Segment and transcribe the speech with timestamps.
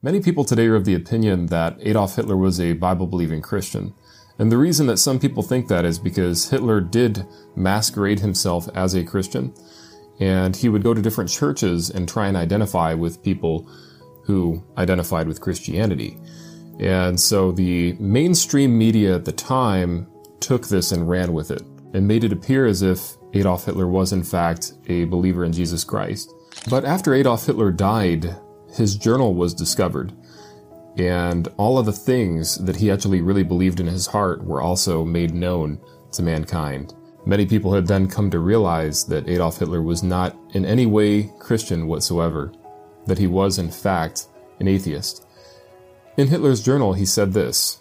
[0.00, 3.92] Many people today are of the opinion that Adolf Hitler was a Bible believing Christian.
[4.38, 8.94] And the reason that some people think that is because Hitler did masquerade himself as
[8.94, 9.52] a Christian,
[10.20, 13.68] and he would go to different churches and try and identify with people
[14.22, 16.16] who identified with Christianity.
[16.78, 20.06] And so the mainstream media at the time
[20.38, 21.62] took this and ran with it
[21.92, 25.82] and made it appear as if Adolf Hitler was in fact a believer in Jesus
[25.82, 26.32] Christ.
[26.70, 28.36] But after Adolf Hitler died,
[28.74, 30.12] his journal was discovered.
[30.96, 35.04] And all of the things that he actually really believed in his heart were also
[35.04, 35.80] made known
[36.12, 36.94] to mankind.
[37.24, 41.30] Many people had then come to realize that Adolf Hitler was not in any way
[41.38, 42.52] Christian whatsoever,
[43.06, 44.26] that he was in fact
[44.60, 45.26] an atheist.
[46.16, 47.80] In Hitler's journal, he said this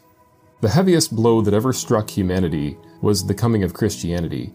[0.61, 4.53] The heaviest blow that ever struck humanity was the coming of Christianity.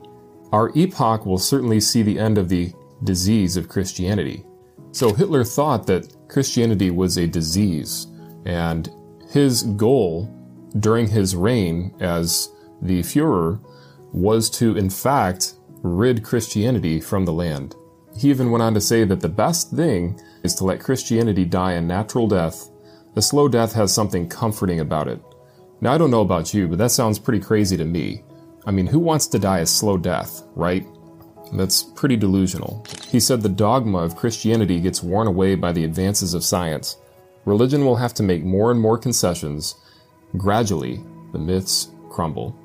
[0.52, 2.72] Our epoch will certainly see the end of the
[3.02, 4.44] disease of Christianity.
[4.92, 8.06] So Hitler thought that Christianity was a disease,
[8.44, 8.90] and
[9.30, 10.28] his goal
[10.78, 12.50] during his reign as
[12.82, 13.60] the Fuhrer
[14.12, 17.74] was to, in fact, rid Christianity from the land.
[18.16, 21.72] He even went on to say that the best thing is to let Christianity die
[21.72, 22.68] a natural death.
[23.14, 25.22] The slow death has something comforting about it.
[25.80, 28.22] Now, I don't know about you, but that sounds pretty crazy to me.
[28.66, 30.86] I mean, who wants to die a slow death, right?
[31.52, 32.84] That's pretty delusional.
[33.10, 36.96] He said the dogma of Christianity gets worn away by the advances of science.
[37.44, 39.74] Religion will have to make more and more concessions.
[40.36, 42.56] Gradually, the myths crumble.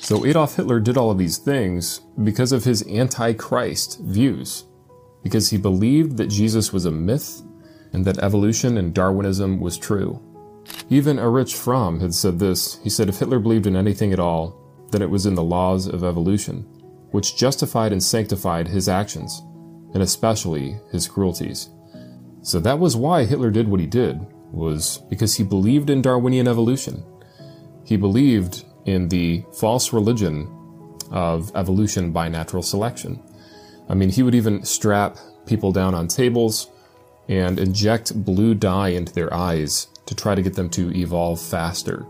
[0.00, 4.64] So Adolf Hitler did all of these things because of his anti-Christ views,
[5.22, 7.42] because he believed that Jesus was a myth
[7.92, 10.20] and that evolution and Darwinism was true.
[10.88, 12.78] Even Erich Fromm had said this.
[12.82, 14.58] He said if Hitler believed in anything at all,
[14.90, 16.66] then it was in the laws of evolution
[17.14, 19.40] which justified and sanctified his actions,
[19.94, 21.68] and especially his cruelties.
[22.42, 24.18] So that was why Hitler did what he did,
[24.50, 27.04] was because he believed in Darwinian evolution.
[27.84, 30.50] He believed in the false religion
[31.12, 33.22] of evolution by natural selection.
[33.88, 35.16] I mean, he would even strap
[35.46, 36.68] people down on tables
[37.28, 42.06] and inject blue dye into their eyes to try to get them to evolve faster,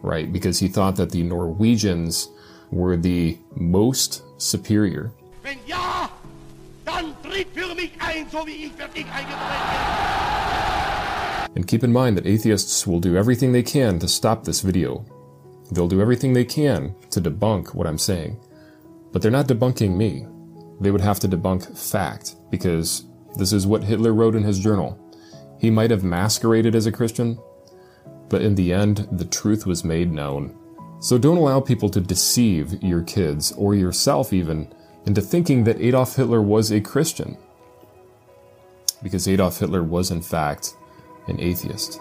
[0.00, 0.32] right?
[0.32, 2.30] Because he thought that the Norwegians
[2.70, 5.12] were the most superior.
[5.42, 6.10] Wenn ja,
[6.84, 9.06] dann tritt für mich ein, so wie ich für dich
[11.54, 15.04] And keep in mind that atheists will do everything they can to stop this video.
[15.72, 18.38] They'll do everything they can to debunk what I'm saying.
[19.12, 20.26] But they're not debunking me.
[20.80, 23.04] They would have to debunk fact, because
[23.38, 24.98] this is what Hitler wrote in his journal.
[25.58, 27.38] He might have masqueraded as a Christian,
[28.28, 30.54] but in the end, the truth was made known.
[30.98, 34.72] So don't allow people to deceive your kids, or yourself even,
[35.04, 37.36] into thinking that Adolf Hitler was a Christian.
[39.02, 40.74] Because Adolf Hitler was, in fact,
[41.28, 42.00] an atheist.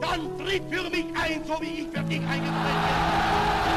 [0.00, 2.54] Dann tritt für mich ein, so wie ich für dich eingetreten
[3.64, 3.69] bin.